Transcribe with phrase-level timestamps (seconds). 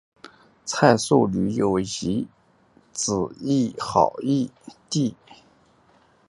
[0.65, 1.83] 蔡素女有一
[2.91, 4.51] 姊蔡亦好及一
[4.89, 5.43] 弟蔡寿郎。